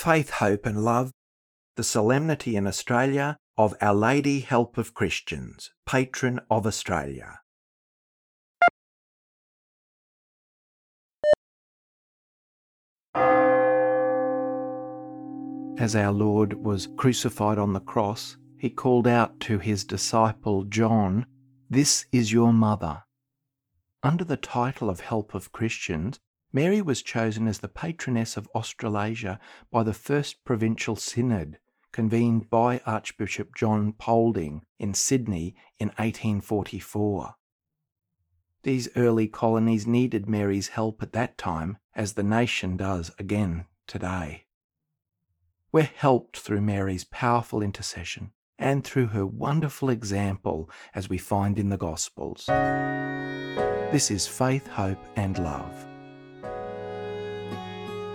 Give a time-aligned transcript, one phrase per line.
[0.00, 1.12] Faith, Hope and Love,
[1.76, 7.40] the solemnity in Australia of Our Lady Help of Christians, patron of Australia.
[15.78, 21.26] As our Lord was crucified on the cross, he called out to his disciple John,
[21.68, 23.02] This is your mother.
[24.02, 26.18] Under the title of Help of Christians,
[26.52, 29.38] Mary was chosen as the patroness of Australasia
[29.70, 31.58] by the First Provincial Synod,
[31.92, 37.34] convened by Archbishop John Polding in Sydney in 1844.
[38.62, 44.44] These early colonies needed Mary's help at that time, as the nation does again today.
[45.72, 51.68] We're helped through Mary's powerful intercession and through her wonderful example as we find in
[51.68, 52.44] the Gospels.
[53.92, 55.89] This is Faith, Hope and Love.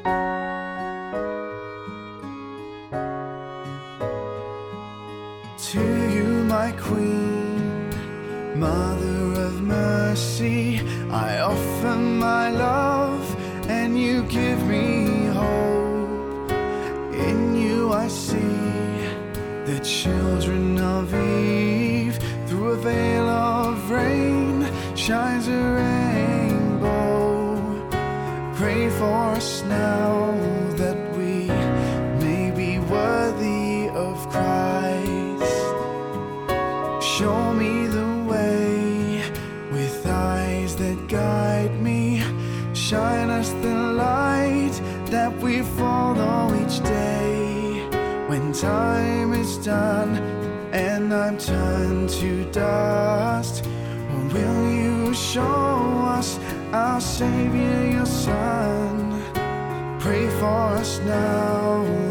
[0.05, 0.11] To
[6.13, 7.89] you, my Queen,
[8.55, 13.35] Mother of Mercy, I offer my love
[13.67, 16.51] and you give me hope.
[17.13, 18.37] In you, I see
[19.65, 22.19] the children of Eve.
[22.45, 27.57] Through a veil of rain shines a rainbow.
[28.55, 29.54] Pray for us
[51.49, 53.65] and to dust,
[54.33, 55.43] will you show
[56.17, 56.39] us
[56.71, 59.21] our Savior, your Son?
[59.99, 62.04] Pray for us now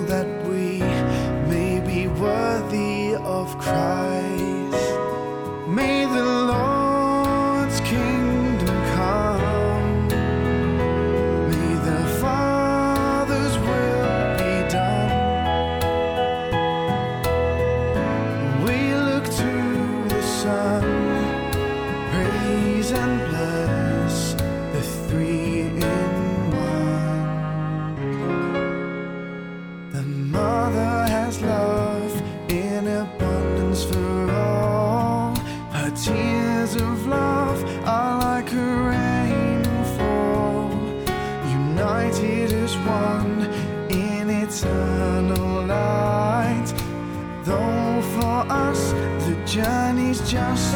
[50.35, 50.74] just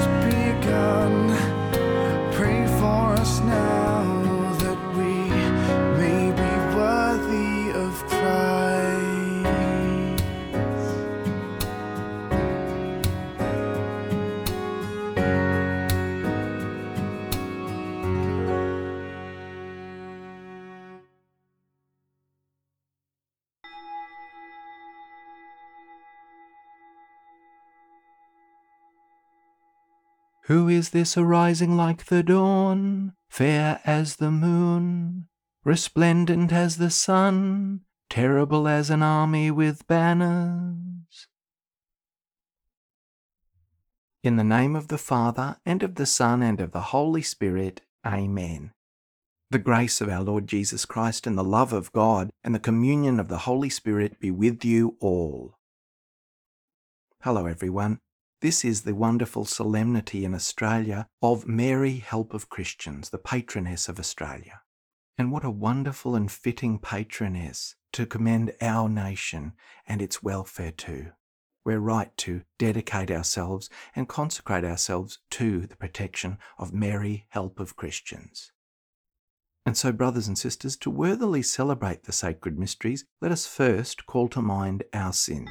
[30.48, 35.28] Who is this arising like the dawn, fair as the moon,
[35.62, 41.26] resplendent as the sun, terrible as an army with banners?
[44.22, 47.82] In the name of the Father, and of the Son, and of the Holy Spirit,
[48.06, 48.72] Amen.
[49.50, 53.20] The grace of our Lord Jesus Christ, and the love of God, and the communion
[53.20, 55.58] of the Holy Spirit be with you all.
[57.20, 58.00] Hello, everyone.
[58.40, 63.98] This is the wonderful solemnity in Australia of Mary, Help of Christians, the patroness of
[63.98, 64.60] Australia.
[65.18, 69.54] And what a wonderful and fitting patroness to commend our nation
[69.88, 71.10] and its welfare to.
[71.64, 77.74] We're right to dedicate ourselves and consecrate ourselves to the protection of Mary, Help of
[77.74, 78.52] Christians.
[79.66, 84.28] And so, brothers and sisters, to worthily celebrate the sacred mysteries, let us first call
[84.28, 85.50] to mind our sins.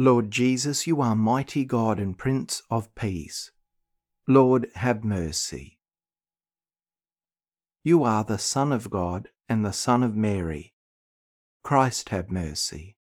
[0.00, 3.50] Lord Jesus, you are mighty God and Prince of Peace.
[4.28, 5.80] Lord, have mercy.
[7.82, 10.72] You are the Son of God and the Son of Mary.
[11.64, 12.96] Christ, have mercy.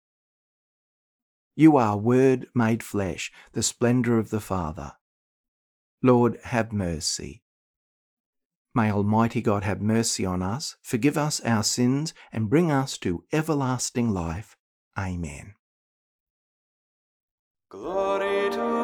[1.55, 4.93] You are Word made flesh, the splendour of the Father.
[6.03, 7.41] Lord, have mercy.
[8.75, 13.23] May Almighty God have mercy on us, forgive us our sins, and bring us to
[13.31, 14.55] everlasting life.
[14.95, 15.55] Amen.
[17.73, 18.82] Glory to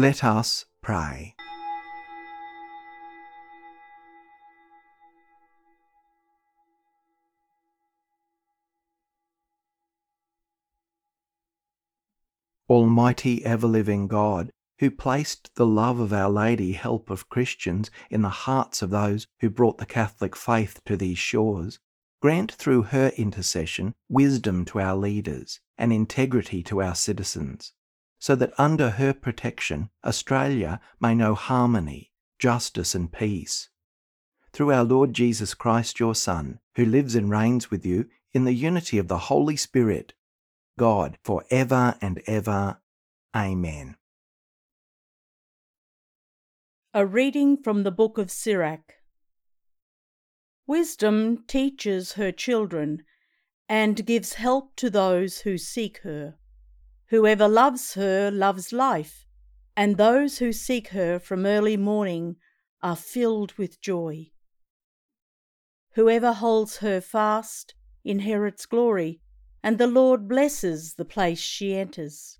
[0.00, 1.34] Let us pray.
[12.70, 18.22] Almighty ever living God, who placed the love of Our Lady, help of Christians, in
[18.22, 21.78] the hearts of those who brought the Catholic faith to these shores,
[22.22, 27.74] grant through her intercession wisdom to our leaders and integrity to our citizens,
[28.20, 33.70] so that under her protection Australia may know harmony, justice, and peace.
[34.52, 38.52] Through our Lord Jesus Christ, your Son, who lives and reigns with you in the
[38.52, 40.12] unity of the Holy Spirit,
[40.78, 42.80] God for ever and ever.
[43.34, 43.96] Amen.
[46.92, 48.94] A reading from the book of Sirach.
[50.66, 53.02] Wisdom teaches her children
[53.68, 56.34] and gives help to those who seek her.
[57.10, 59.26] Whoever loves her loves life,
[59.76, 62.36] and those who seek her from early morning
[62.84, 64.30] are filled with joy.
[65.94, 67.74] Whoever holds her fast
[68.04, 69.22] inherits glory,
[69.60, 72.38] and the Lord blesses the place she enters.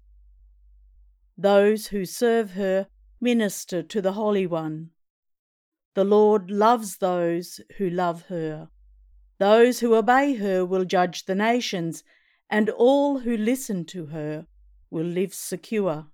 [1.37, 2.87] Those who serve her
[3.21, 4.91] minister to the Holy One.
[5.95, 8.69] The Lord loves those who love her.
[9.39, 12.05] Those who obey her will judge the nations,
[12.49, 14.47] and all who listen to her
[14.91, 16.07] will live secure.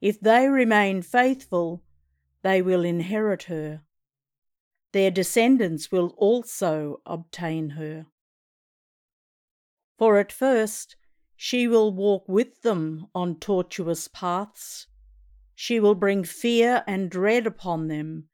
[0.00, 1.82] If they remain faithful,
[2.42, 3.82] they will inherit her.
[4.92, 8.06] Their descendants will also obtain her.
[9.98, 10.96] For at first
[11.36, 14.86] she will walk with them on tortuous paths.
[15.54, 18.28] She will bring fear and dread upon them,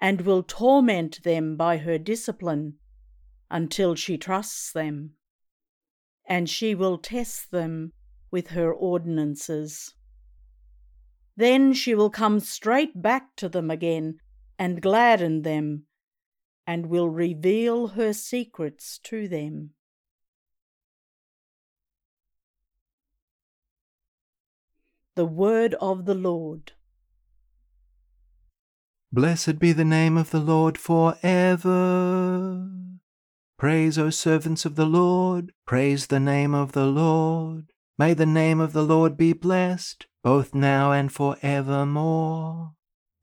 [0.00, 2.74] and will torment them by her discipline
[3.50, 5.14] until she trusts them.
[6.28, 7.92] And she will test them
[8.30, 9.94] with her ordinances.
[11.36, 14.18] Then she will come straight back to them again
[14.58, 15.84] and gladden them,
[16.66, 19.70] and will reveal her secrets to them.
[25.16, 26.72] The word of the Lord.
[29.12, 32.70] Blessed be the name of the Lord for ever.
[33.58, 37.69] Praise, O servants of the Lord, praise the name of the Lord.
[38.00, 42.72] May the name of the Lord be blessed, both now and for evermore.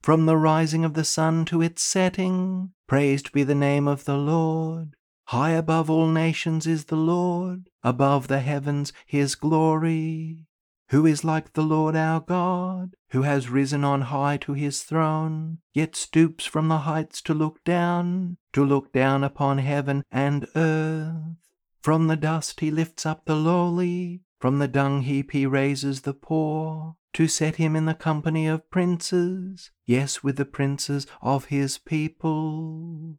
[0.04, 4.18] From the rising of the sun to its setting, praised be the name of the
[4.18, 4.96] Lord.
[5.30, 10.46] High above all nations is the Lord, above the heavens his glory.
[10.92, 15.58] Who is like the Lord our God, who has risen on high to his throne,
[15.74, 21.36] yet stoops from the heights to look down, to look down upon heaven and earth?
[21.82, 26.14] From the dust he lifts up the lowly, from the dung heap he raises the
[26.14, 31.78] poor, to set him in the company of princes, yes, with the princes of his
[31.78, 33.18] people.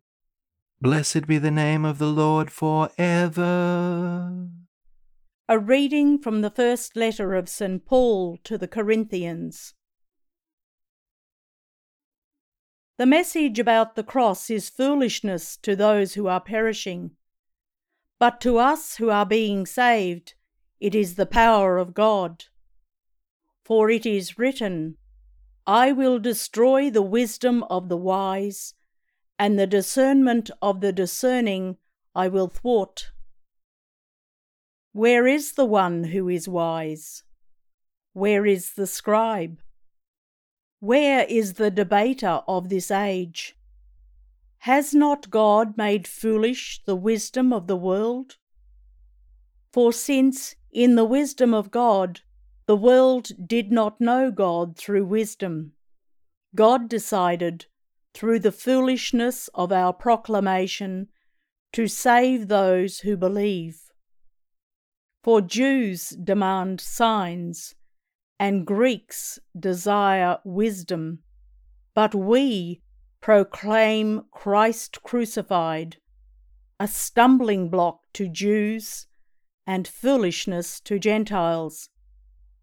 [0.81, 4.49] Blessed be the name of the Lord for ever.
[5.49, 7.85] A reading from the first letter of St.
[7.85, 9.75] Paul to the Corinthians.
[12.99, 17.13] The message about the cross is foolishness to those who are perishing,
[18.21, 20.35] but to us who are being saved,
[20.81, 22.45] it is the power of God.
[23.65, 24.97] For it is written,
[25.67, 28.75] I will destroy the wisdom of the wise,
[29.39, 31.77] and the discernment of the discerning
[32.15, 33.11] I will thwart.
[34.93, 37.23] Where is the one who is wise?
[38.15, 39.61] Where is the scribe?
[40.81, 43.57] Where is the debater of this age?
[44.61, 48.37] Has not God made foolish the wisdom of the world?
[49.73, 52.21] For since, in the wisdom of God,
[52.67, 55.73] the world did not know God through wisdom,
[56.55, 57.67] God decided,
[58.15, 61.09] through the foolishness of our proclamation,
[61.73, 63.81] to save those who believe.
[65.23, 67.75] For Jews demand signs,
[68.39, 71.21] and Greeks desire wisdom,
[71.95, 72.83] but we
[73.21, 75.97] proclaim Christ crucified,
[76.79, 79.08] a stumbling block to Jews
[79.69, 81.91] and foolishness to Gentiles.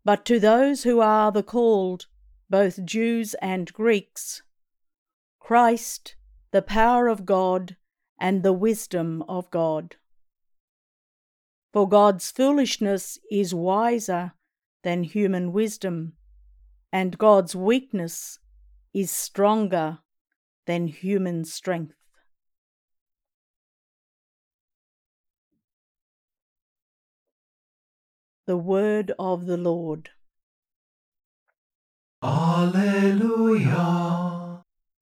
[0.03, 2.07] But to those who are the called,
[2.49, 4.41] both Jews and Greeks,
[5.39, 6.15] Christ,
[6.49, 7.77] the power of God
[8.19, 9.97] and the wisdom of God.
[11.71, 14.33] For God's foolishness is wiser
[14.81, 16.13] than human wisdom,
[16.91, 18.39] and God's weakness
[18.95, 19.99] is stronger
[20.65, 22.04] than human strength.
[28.47, 30.11] The Word of the Lord.
[32.21, 33.71] Alleluia.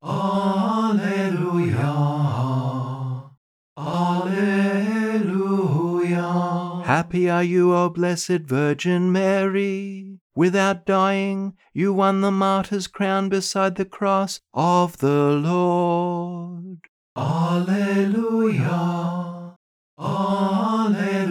[0.02, 1.12] Alleluia.
[3.78, 5.04] Alleluia.
[6.86, 10.20] Happy are you, O blessed Virgin Mary.
[10.34, 16.80] Without dying, you won the martyr's crown beside the cross of the Lord.
[17.18, 18.24] Alleluia.
[20.00, 21.23] Alleluia.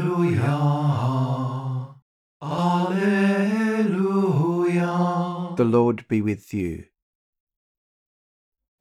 [5.63, 6.87] The Lord be with you.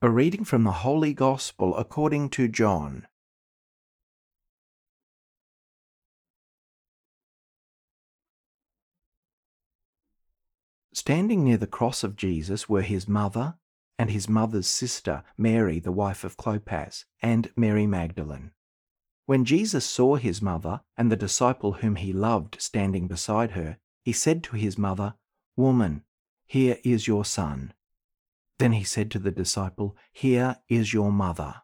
[0.02, 3.06] A reading from the Holy Gospel according to John.
[10.92, 13.60] Standing near the cross of Jesus were his mother
[14.00, 18.54] and his mother's sister, Mary, the wife of Clopas, and Mary Magdalene.
[19.28, 24.12] When Jesus saw his mother and the disciple whom he loved standing beside her, he
[24.12, 25.14] said to his mother,
[25.56, 26.06] Woman,
[26.52, 27.72] here is your son.
[28.60, 31.62] Then he said to the disciple, Here is your mother.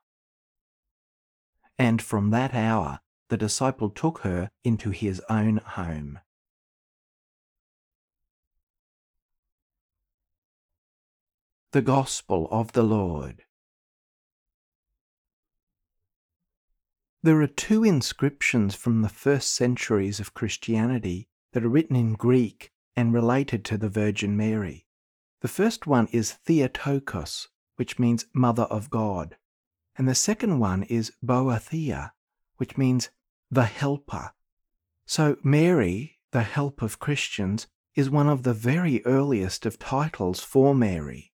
[1.77, 6.19] And from that hour the disciple took her into his own home.
[11.73, 13.43] The Gospel of the Lord.
[17.21, 22.71] There are two inscriptions from the first centuries of Christianity that are written in Greek
[22.97, 24.87] and related to the Virgin Mary.
[25.41, 29.37] The first one is Theotokos, which means Mother of God,
[29.95, 32.11] and the second one is Boethia,
[32.57, 33.11] which means
[33.51, 34.31] the Helper.
[35.05, 40.73] So Mary, the help of Christians, is one of the very earliest of titles for
[40.73, 41.31] Mary.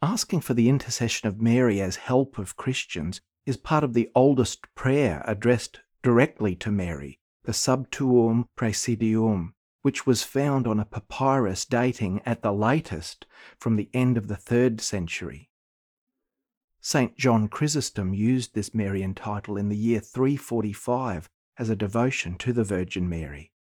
[0.00, 4.66] Asking for the intercession of Mary as help of Christians is part of the oldest
[4.74, 11.64] prayer addressed directly to Mary, the Sub Tuum Praesidium, which was found on a papyrus
[11.64, 13.26] dating at the latest
[13.58, 15.50] from the end of the third century.
[16.80, 17.16] St.
[17.16, 22.64] John Chrysostom used this Marian title in the year 345 as a devotion to the
[22.64, 23.52] Virgin Mary,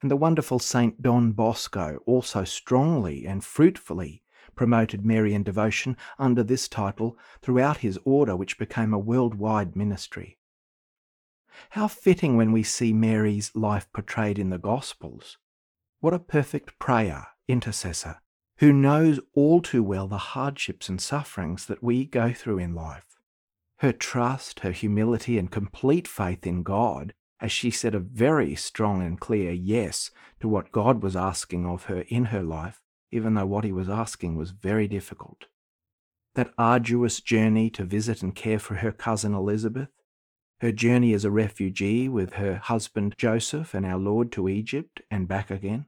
[0.00, 1.02] and the wonderful St.
[1.02, 4.22] Don Bosco also strongly and fruitfully
[4.54, 10.38] promoted Marian devotion under this title throughout his order, which became a worldwide ministry.
[11.70, 15.38] How fitting when we see Mary's life portrayed in the Gospels.
[16.00, 18.20] What a perfect prayer, intercessor,
[18.58, 23.18] who knows all too well the hardships and sufferings that we go through in life.
[23.78, 29.02] Her trust, her humility, and complete faith in God, as she said a very strong
[29.02, 33.46] and clear yes to what God was asking of her in her life, even though
[33.46, 35.46] what he was asking was very difficult.
[36.36, 39.88] That arduous journey to visit and care for her cousin Elizabeth,
[40.60, 45.28] her journey as a refugee with her husband Joseph and our Lord to Egypt and
[45.28, 45.86] back again,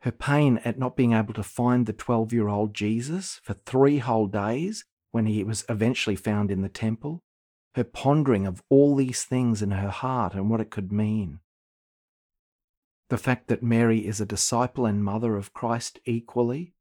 [0.00, 3.98] her pain at not being able to find the 12 year old Jesus for three
[3.98, 7.22] whole days when he was eventually found in the temple,
[7.74, 11.38] her pondering of all these things in her heart and what it could mean,
[13.08, 16.74] the fact that Mary is a disciple and mother of Christ equally,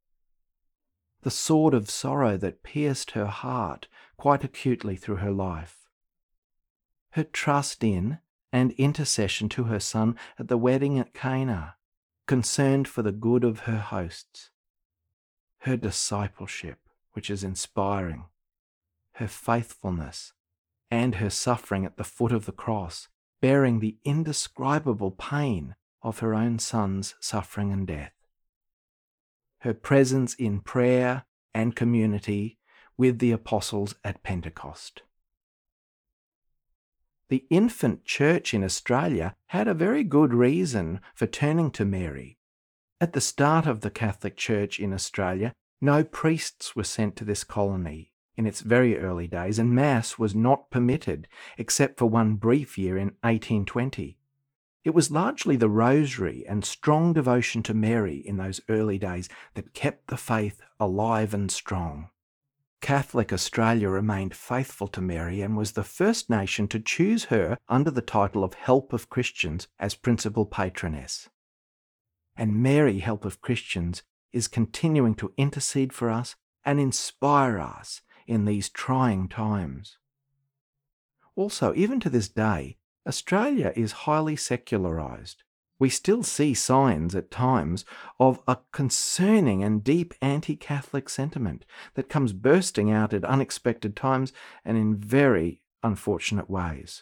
[1.24, 3.88] the sword of sorrow that pierced her heart
[4.18, 5.81] quite acutely through her life,
[7.12, 8.20] her trust in
[8.52, 11.76] and intercession to her son at the wedding at Cana,
[12.28, 14.50] concerned for the good of her hosts,
[15.60, 16.80] her discipleship,
[17.14, 18.26] which is inspiring,
[19.14, 20.34] her faithfulness,
[20.90, 23.08] and her suffering at the foot of the cross,
[23.42, 28.14] bearing the indescribable pain of her own son's suffering and death.
[29.60, 32.58] Her presence in prayer and community
[32.98, 35.04] with the apostles at Pentecost.
[37.32, 42.38] The infant church in Australia had a very good reason for turning to Mary.
[43.00, 47.46] At the start of the Catholic Church in Australia, no priests were sent to this
[47.46, 52.78] colony in its very early days, and Mass was not permitted except for one brief
[52.78, 54.18] year in 1820.
[54.84, 59.74] It was largely the rosary and strong devotion to Mary in those early days that
[59.74, 62.10] kept the faith alive and strong.
[62.82, 67.92] Catholic Australia remained faithful to Mary and was the first nation to choose her under
[67.92, 71.30] the title of Help of Christians as principal patroness.
[72.36, 74.02] And Mary, Help of Christians,
[74.34, 76.36] is continuing to intercede for us
[76.66, 79.98] and inspire us in these trying times.
[81.36, 85.44] Also, even to this day, Australia is highly secularised.
[85.82, 87.86] We still see signs at times
[88.20, 94.32] of a concerning and deep anti Catholic sentiment that comes bursting out at unexpected times
[94.64, 97.02] and in very unfortunate ways.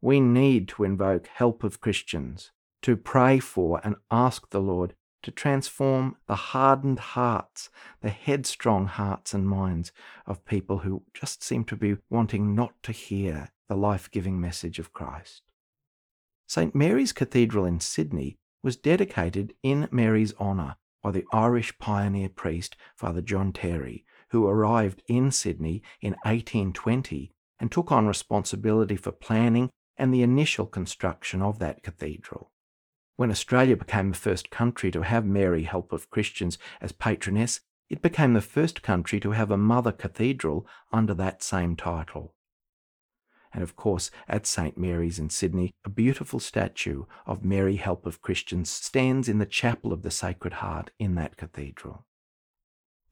[0.00, 5.30] We need to invoke help of Christians, to pray for and ask the Lord to
[5.30, 7.68] transform the hardened hearts,
[8.00, 9.92] the headstrong hearts and minds
[10.26, 14.78] of people who just seem to be wanting not to hear the life giving message
[14.78, 15.42] of Christ.
[16.46, 16.74] St.
[16.74, 23.20] Mary's Cathedral in Sydney was dedicated in Mary's honour by the Irish pioneer priest Father
[23.20, 30.12] John Therry, who arrived in Sydney in 1820 and took on responsibility for planning and
[30.12, 32.50] the initial construction of that cathedral.
[33.16, 38.02] When Australia became the first country to have Mary, Help of Christians, as patroness, it
[38.02, 42.34] became the first country to have a mother cathedral under that same title.
[43.54, 44.76] And of course, at St.
[44.76, 49.92] Mary's in Sydney, a beautiful statue of Mary, Help of Christians, stands in the chapel
[49.92, 52.04] of the Sacred Heart in that cathedral.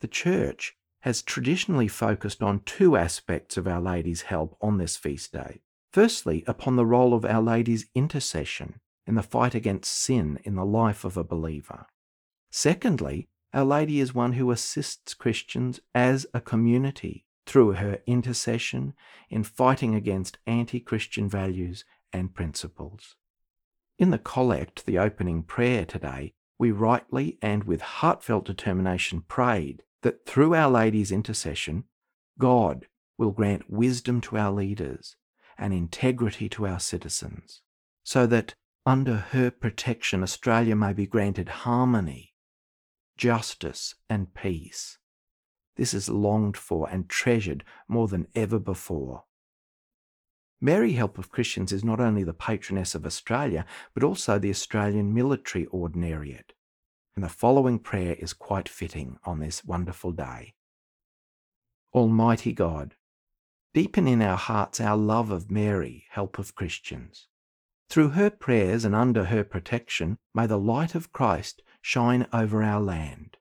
[0.01, 5.33] The Church has traditionally focused on two aspects of Our Lady's help on this feast
[5.33, 5.61] day.
[5.93, 10.65] Firstly, upon the role of Our Lady's intercession in the fight against sin in the
[10.65, 11.87] life of a believer.
[12.51, 18.95] Secondly, Our Lady is one who assists Christians as a community through her intercession
[19.31, 23.17] in fighting against anti Christian values and principles.
[23.99, 30.27] In the collect, the opening prayer today, we rightly and with heartfelt determination prayed that
[30.27, 31.85] through Our Lady's intercession,
[32.39, 32.87] God
[33.19, 35.17] will grant wisdom to our leaders
[35.59, 37.63] and integrity to our citizens,
[38.03, 42.35] so that under her protection, Australia may be granted harmony,
[43.17, 44.99] justice, and peace.
[45.77, 49.25] This is longed for and treasured more than ever before.
[50.61, 55.13] Mary Help of Christians is not only the patroness of Australia, but also the Australian
[55.13, 56.53] Military Ordinariate.
[57.17, 60.55] And the following prayer is quite fitting on this wonderful day.
[61.93, 62.95] Almighty God,
[63.75, 67.27] deepen in our hearts our love of Mary, Help of Christians.
[67.89, 72.81] Through her prayers and under her protection, may the light of Christ shine over our
[72.81, 73.37] land.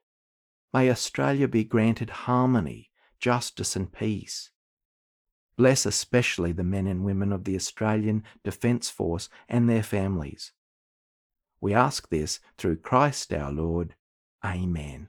[0.72, 4.50] May Australia be granted harmony, justice, and peace.
[5.56, 10.52] Bless especially the men and women of the Australian Defence Force and their families.
[11.60, 13.94] We ask this through Christ our Lord.
[14.44, 15.08] Amen.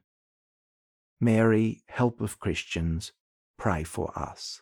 [1.19, 3.13] Mary, help of Christians,
[3.57, 4.61] pray for us.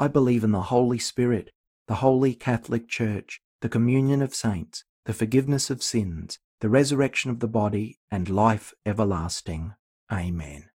[0.00, 1.50] I believe in the Holy Spirit,
[1.86, 7.40] the Holy Catholic Church, the communion of saints, the forgiveness of sins, the resurrection of
[7.40, 9.74] the body, and life everlasting.
[10.10, 10.70] Amen.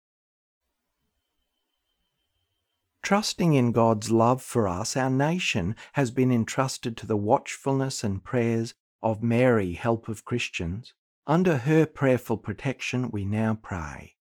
[3.04, 8.24] Trusting in God's love for us, our nation has been entrusted to the watchfulness and
[8.24, 10.94] prayers of Mary, Help of Christians.
[11.28, 14.16] Under her prayerful protection, we now pray.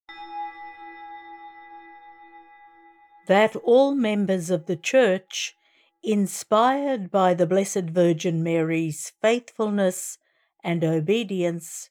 [3.28, 5.56] That all members of the Church,
[6.04, 10.18] inspired by the Blessed Virgin Mary's faithfulness
[10.64, 11.90] and obedience,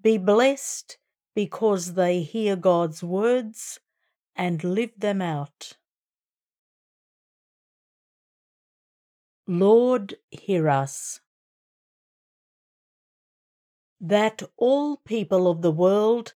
[0.00, 0.98] be blessed
[1.34, 3.80] because they hear God's words
[4.36, 5.72] and live them out.
[9.46, 11.20] Lord, hear us.
[14.00, 16.34] That all people of the world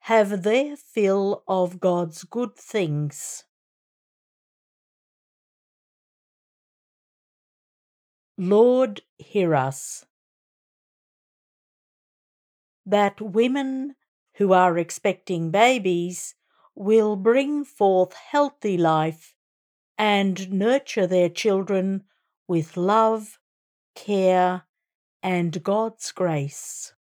[0.00, 3.44] have their fill of God's good things.
[8.42, 10.06] Lord, hear us.
[12.86, 13.96] That women
[14.36, 16.34] who are expecting babies
[16.74, 19.34] will bring forth healthy life
[19.98, 22.04] and nurture their children
[22.48, 23.38] with love,
[23.94, 24.62] care,
[25.22, 26.94] and God's grace.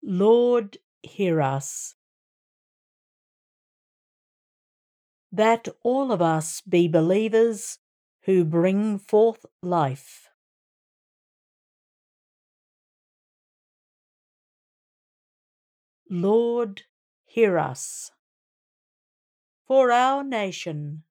[0.00, 1.96] Lord, hear us.
[5.30, 7.78] That all of us be believers
[8.22, 10.28] who bring forth life.
[16.10, 16.82] Lord,
[17.26, 18.10] hear us.
[19.66, 21.02] For our nation,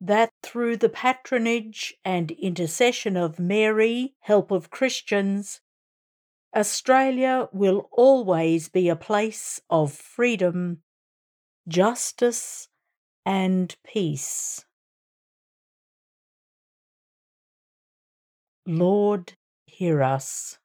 [0.00, 5.60] that through the patronage and intercession of Mary, Help of Christians,
[6.54, 10.82] Australia will always be a place of freedom,
[11.66, 12.68] justice,
[13.26, 14.64] and peace.
[18.64, 19.34] Lord,
[19.66, 20.58] hear us.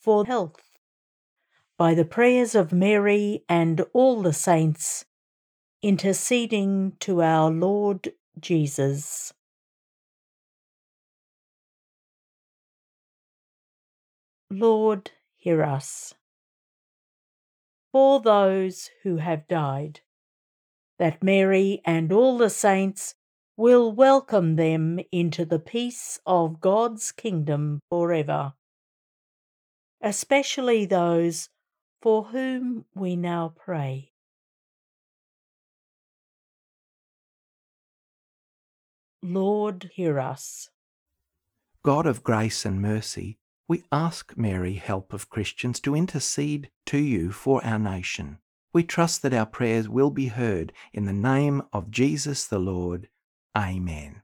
[0.00, 0.60] For health,
[1.78, 5.04] by the prayers of Mary and all the saints,
[5.80, 9.32] interceding to our Lord Jesus.
[14.50, 16.14] Lord, hear us.
[17.92, 20.00] For those who have died,
[21.02, 23.16] that Mary and all the saints
[23.56, 28.52] will welcome them into the peace of God's kingdom forever,
[30.00, 31.48] especially those
[32.00, 34.12] for whom we now pray.
[39.24, 40.70] Lord, hear us.
[41.82, 47.32] God of grace and mercy, we ask Mary, help of Christians, to intercede to you
[47.32, 48.38] for our nation.
[48.72, 53.08] We trust that our prayers will be heard in the name of Jesus the Lord.
[53.56, 54.22] Amen.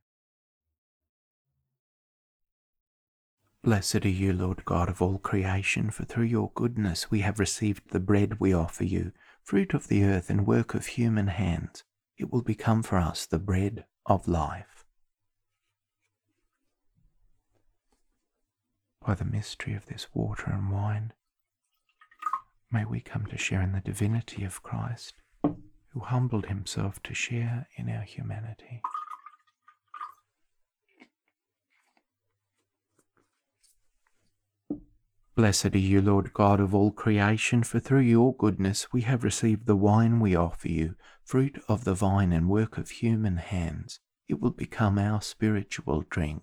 [3.62, 7.90] Blessed are you, Lord God of all creation, for through your goodness we have received
[7.90, 11.84] the bread we offer you, fruit of the earth and work of human hands.
[12.16, 14.86] It will become for us the bread of life.
[19.04, 21.12] By the mystery of this water and wine,
[22.70, 27.66] may we come to share in the divinity of Christ, who humbled himself to share
[27.76, 28.82] in our humanity.
[35.34, 39.66] Blessed are you, Lord God of all creation, for through your goodness we have received
[39.66, 44.00] the wine we offer you, fruit of the vine and work of human hands.
[44.28, 46.42] It will become our spiritual drink.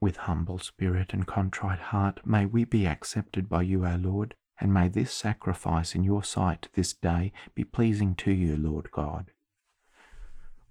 [0.00, 4.72] With humble spirit and contrite heart, may we be accepted by you, our Lord, and
[4.72, 9.30] may this sacrifice in your sight this day be pleasing to you, Lord God.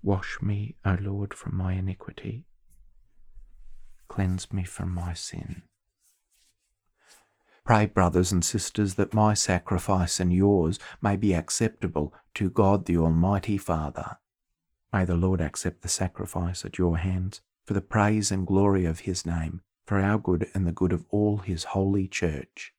[0.02, 2.46] Wash me, O Lord, from my iniquity
[4.14, 5.64] cleanse me from my sin.
[7.66, 12.96] Pray, brothers and sisters, that my sacrifice and yours may be acceptable to God the
[12.96, 14.18] Almighty Father.
[14.92, 19.02] May the Lord accept the sacrifice at your hands for the praise and glory of
[19.02, 22.74] his name, for our good and the good of all his holy church.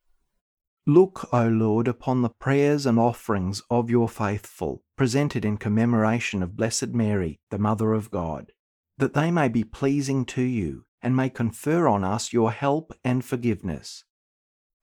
[0.87, 6.57] Look, O Lord, upon the prayers and offerings of your faithful, presented in commemoration of
[6.57, 8.53] Blessed Mary, the Mother of God,
[8.99, 13.25] that they may be pleasing to you and may confer on us your help and
[13.25, 14.05] forgiveness.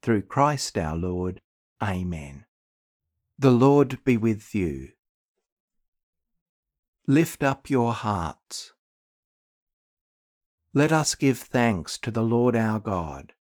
[0.02, 1.42] Through Christ our Lord.
[1.82, 2.46] Amen.
[3.38, 4.90] The Lord be with you.
[7.08, 8.74] Lift up your hearts.
[10.74, 13.34] Let us give thanks to the Lord our God.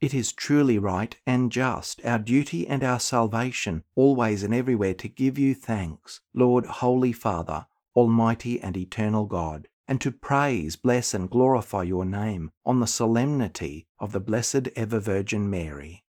[0.00, 5.08] It is truly right and just, our duty and our salvation, always and everywhere to
[5.08, 7.66] give you thanks, Lord, Holy Father,
[7.96, 13.86] Almighty and Eternal God and to praise, bless, and glorify your name on the solemnity
[13.98, 16.04] of the Blessed Ever Virgin Mary.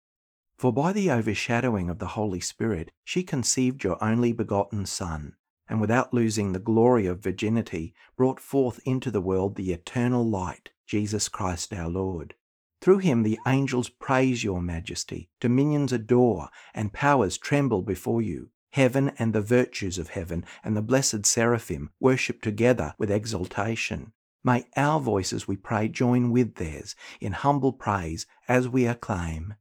[0.59, 5.37] For by the overshadowing of the Holy Spirit, she conceived your only begotten Son,
[5.69, 10.71] and without losing the glory of virginity, brought forth into the world the eternal light,
[10.87, 12.35] Jesus Christ our Lord.
[12.81, 18.51] Through him the angels praise your majesty, dominions adore, and powers tremble before you.
[18.73, 24.13] Heaven and the virtues of heaven and the blessed seraphim worship together with exultation.
[24.45, 29.55] May our voices, we pray, join with theirs in humble praise as we acclaim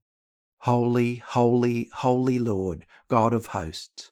[0.61, 4.11] Holy, holy, holy Lord, God of hosts,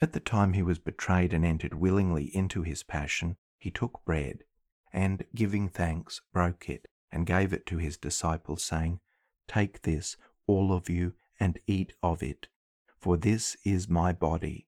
[0.00, 4.44] At the time he was betrayed and entered willingly into his passion, he took bread,
[4.92, 9.00] and, giving thanks, broke it, and gave it to his disciples, saying,
[9.48, 12.48] Take this, all of you, and eat of it,
[12.96, 14.66] for this is my body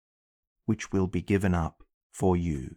[0.67, 2.77] which will be given up for you.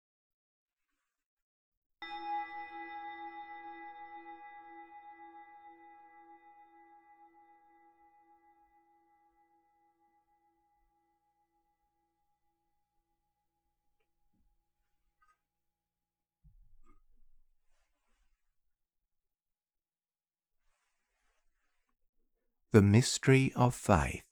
[22.73, 24.23] The mystery of faith.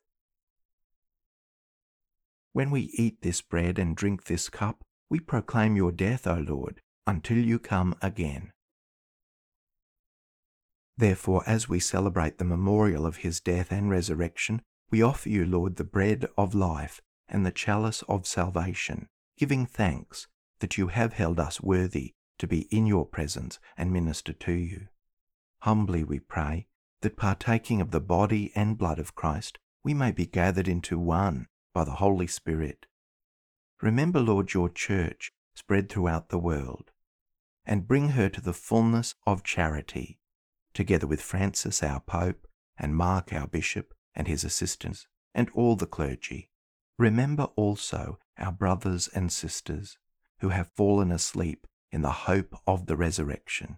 [2.53, 6.79] When we eat this bread and drink this cup, we proclaim your death, O Lord,
[7.05, 8.53] until you come again.
[10.95, 15.75] Therefore, as we celebrate the memorial of his death and resurrection, we offer you, Lord,
[15.75, 20.27] the bread of life and the chalice of salvation, giving thanks
[20.59, 24.87] that you have held us worthy to be in your presence and minister to you.
[25.63, 26.67] Humbly we pray
[27.01, 31.47] that partaking of the body and blood of Christ, we may be gathered into one
[31.73, 32.85] by the Holy Spirit.
[33.81, 36.91] Remember, Lord, your church spread throughout the world,
[37.65, 40.19] and bring her to the fullness of charity,
[40.73, 45.85] together with Francis, our Pope, and Mark, our Bishop, and his assistants, and all the
[45.85, 46.49] clergy.
[46.97, 49.97] Remember also our brothers and sisters
[50.39, 53.77] who have fallen asleep in the hope of the resurrection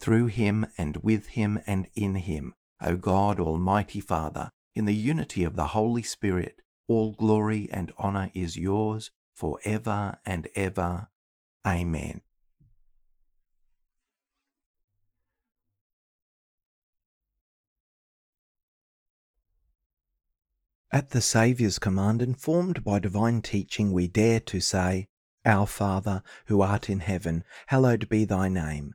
[0.00, 5.44] through him and with him and in him, O God, Almighty Father, in the unity
[5.44, 11.08] of the Holy Spirit, all glory and honour is yours for ever and ever.
[11.66, 12.22] Amen.
[20.92, 25.06] At the Saviour's command, informed by divine teaching, we dare to say,
[25.44, 28.94] Our Father, who art in heaven, hallowed be thy name.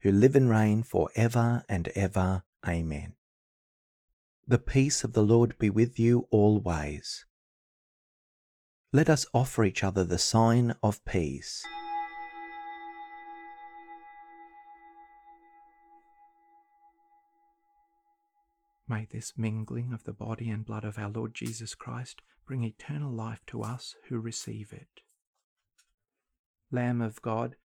[0.00, 2.44] who live and reign for ever and ever.
[2.66, 3.14] Amen.
[4.46, 7.24] The peace of the Lord be with you always.
[8.92, 11.64] Let us offer each other the sign of peace.
[18.88, 23.10] May this mingling of the body and blood of our Lord Jesus Christ bring eternal
[23.10, 25.00] life to us who receive it.
[26.70, 27.56] Lamb of God,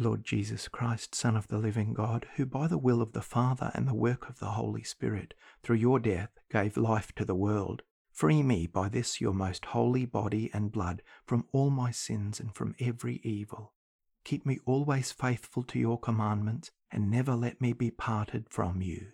[0.00, 3.72] Lord Jesus Christ, Son of the living God, who by the will of the Father
[3.74, 7.82] and the work of the Holy Spirit, through your death, gave life to the world,
[8.12, 12.54] free me by this your most holy body and blood from all my sins and
[12.54, 13.72] from every evil.
[14.22, 19.08] Keep me always faithful to your commandments, and never let me be parted from you.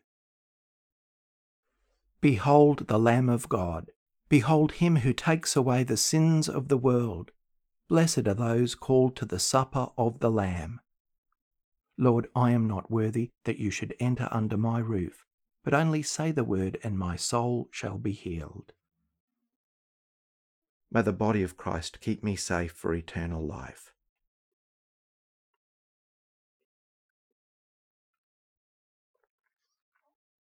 [2.21, 3.91] Behold the Lamb of God.
[4.29, 7.31] Behold him who takes away the sins of the world.
[7.89, 10.81] Blessed are those called to the supper of the Lamb.
[11.99, 15.27] Lord, I am not worthy that you should enter under my roof,
[15.63, 18.73] but only say the word, and my soul shall be healed.
[20.91, 23.93] May the body of Christ keep me safe for eternal life.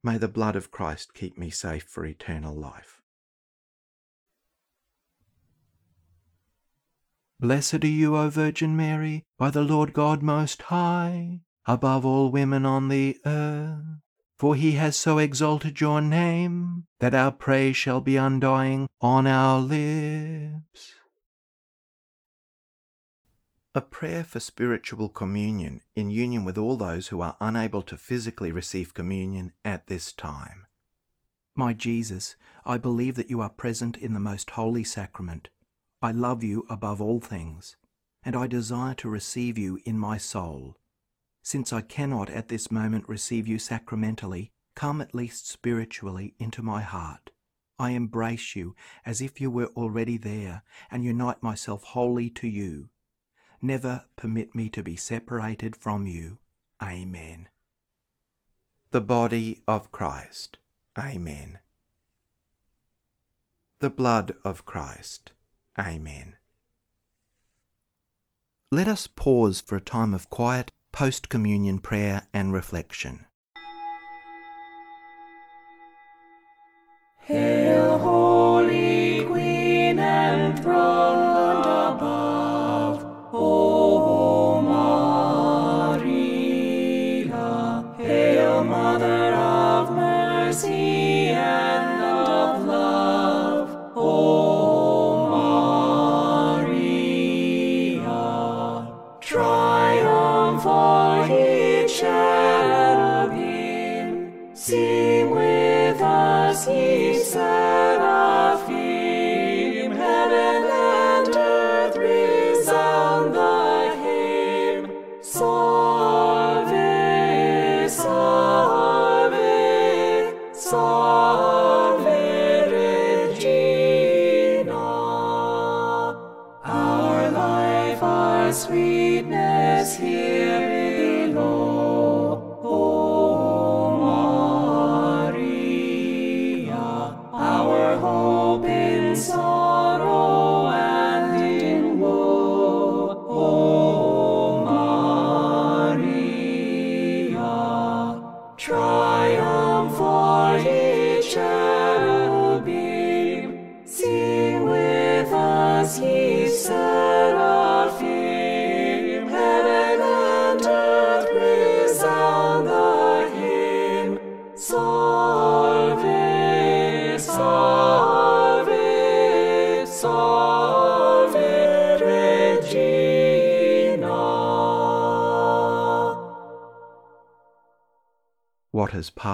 [0.02, 3.00] May the blood of Christ keep me safe for eternal life.
[7.40, 12.64] Blessed are you, O Virgin Mary, by the Lord God Most High, above all women
[12.64, 13.82] on the earth.
[14.38, 19.60] For he has so exalted your name, that our praise shall be undying on our
[19.60, 20.94] lips.
[23.74, 28.52] A prayer for spiritual communion in union with all those who are unable to physically
[28.52, 30.66] receive communion at this time.
[31.56, 35.48] My Jesus, I believe that you are present in the most holy sacrament.
[36.04, 37.76] I love you above all things,
[38.22, 40.76] and I desire to receive you in my soul.
[41.42, 46.82] Since I cannot at this moment receive you sacramentally, come at least spiritually into my
[46.82, 47.30] heart.
[47.78, 52.90] I embrace you as if you were already there, and unite myself wholly to you
[53.62, 56.36] never permit me to be separated from you.
[56.82, 57.48] Amen.
[58.90, 60.58] The body of Christ.
[60.98, 61.60] Amen.
[63.78, 65.32] The blood of Christ.
[65.78, 66.36] Amen.
[68.70, 73.26] Let us pause for a time of quiet post communion prayer and reflection.
[77.18, 80.62] Hail, Holy Queen and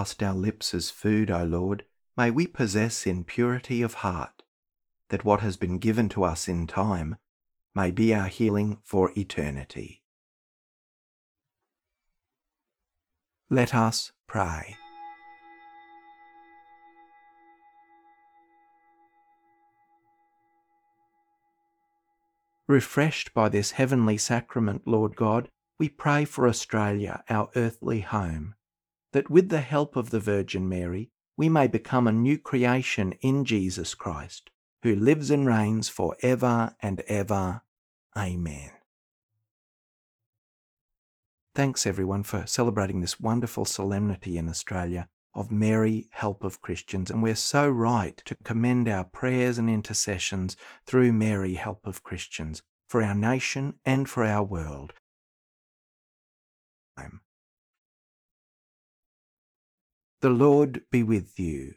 [0.01, 1.84] Passed our lips as food, O Lord,
[2.16, 4.42] may we possess in purity of heart,
[5.11, 7.18] that what has been given to us in time
[7.74, 10.03] may be our healing for eternity.
[13.51, 14.74] Let us pray.
[22.66, 28.55] Refreshed by this heavenly sacrament, Lord God, we pray for Australia, our earthly home,
[29.13, 33.45] that with the help of the Virgin Mary, we may become a new creation in
[33.45, 34.51] Jesus Christ,
[34.83, 37.63] who lives and reigns for ever and ever.
[38.17, 38.71] Amen.
[41.55, 47.23] Thanks everyone for celebrating this wonderful solemnity in Australia of Mary, Help of Christians, and
[47.23, 50.57] we're so right to commend our prayers and intercessions
[50.87, 54.93] through Mary, Help of Christians, for our nation and for our world.
[60.21, 61.77] The Lord be with you.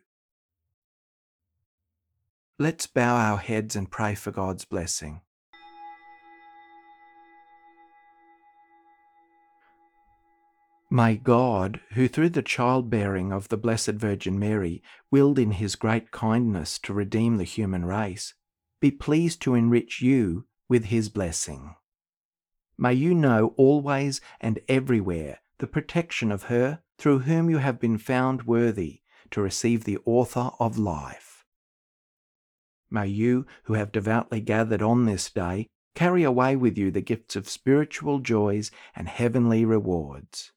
[2.59, 5.21] Let's bow our heads and pray for God's blessing.
[10.91, 16.11] May God, who through the childbearing of the Blessed Virgin Mary willed in his great
[16.11, 18.33] kindness to redeem the human race,
[18.81, 21.75] be pleased to enrich you with his blessing.
[22.77, 27.97] May you know always and everywhere the protection of her through whom you have been
[27.97, 31.43] found worthy to receive the author of life.
[32.89, 37.35] May you, who have devoutly gathered on this day, carry away with you the gifts
[37.35, 40.51] of spiritual joys and heavenly rewards.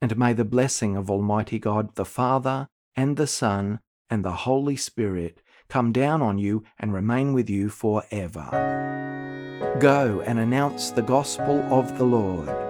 [0.00, 3.78] And may the blessing of Almighty God the Father, and the Son,
[4.10, 9.78] and the Holy Spirit come down on you and remain with you for ever.
[9.78, 12.61] Go and announce the gospel of the Lord.